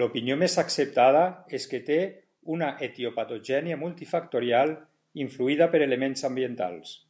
[0.00, 1.20] L'opinió més acceptada
[1.60, 1.98] és que té
[2.56, 4.76] una etiopatogènia multifactorial
[5.28, 7.02] influïda per elements ambientals.